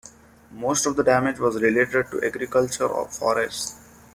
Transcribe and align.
Most 0.55 0.87
of 0.87 0.95
the 0.95 1.03
damage 1.03 1.37
was 1.37 1.61
related 1.61 2.09
to 2.09 2.25
agriculture 2.25 2.87
or 2.87 3.07
forests. 3.07 3.75